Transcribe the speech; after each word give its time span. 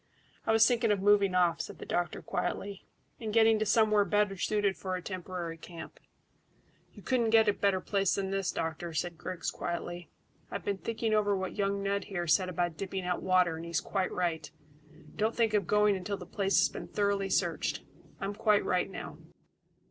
"I 0.47 0.51
was 0.51 0.67
thinking 0.67 0.91
of 0.91 0.99
moving 0.99 1.35
off," 1.35 1.61
said 1.61 1.77
the 1.77 1.85
doctor 1.85 2.23
quietly, 2.23 2.87
"and 3.19 3.31
getting 3.31 3.59
to 3.59 3.67
somewhere 3.67 4.03
better 4.03 4.35
suited 4.35 4.75
for 4.75 4.95
a 4.95 5.01
temporary 5.03 5.57
camp." 5.59 5.99
"You 6.93 7.03
couldn't 7.03 7.29
get 7.29 7.47
a 7.47 7.53
better 7.53 7.79
place 7.79 8.15
than 8.15 8.31
this, 8.31 8.51
doctor," 8.51 8.93
said 8.95 9.15
Griggs 9.19 9.51
quietly. 9.51 10.09
"I've 10.49 10.65
been 10.65 10.79
thinking 10.79 11.13
over 11.13 11.37
what 11.37 11.55
young 11.55 11.83
Ned 11.83 12.05
here 12.05 12.25
said 12.25 12.49
about 12.49 12.77
dipping 12.77 13.03
out 13.03 13.21
water, 13.21 13.57
and 13.57 13.63
he's 13.63 13.79
quite 13.79 14.11
right. 14.11 14.49
Don't 15.15 15.35
think 15.35 15.53
of 15.53 15.67
going 15.67 15.95
until 15.95 16.17
the 16.17 16.25
place 16.25 16.57
has 16.57 16.69
been 16.69 16.87
thoroughly 16.87 17.29
searched. 17.29 17.81
I'm 18.19 18.33
quite 18.33 18.65
right 18.65 18.89
now." 18.89 19.19